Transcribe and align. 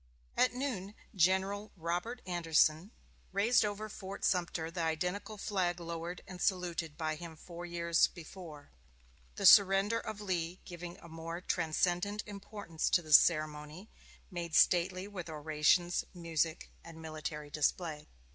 At 0.35 0.55
noon 0.55 0.95
General 1.13 1.71
Robert 1.77 2.23
Anderson 2.25 2.89
raised 3.31 3.63
over 3.63 3.87
Fort 3.87 4.25
Sumter 4.25 4.71
the 4.71 4.81
identical 4.81 5.37
flag 5.37 5.79
lowered 5.79 6.23
and 6.27 6.41
saluted 6.41 6.97
by 6.97 7.13
him 7.13 7.35
four 7.35 7.67
years 7.67 8.07
before; 8.07 8.71
the 9.35 9.45
surrender 9.45 9.99
of 9.99 10.19
Lee 10.19 10.59
giving 10.65 10.97
a 10.97 11.07
more 11.07 11.39
transcendent 11.39 12.23
importance 12.25 12.89
to 12.89 13.03
this 13.03 13.17
ceremony, 13.17 13.91
made 14.31 14.55
stately 14.55 15.07
with 15.07 15.29
orations, 15.29 16.03
music, 16.15 16.71
and 16.83 16.99
military 16.99 17.51
display. 17.51 18.07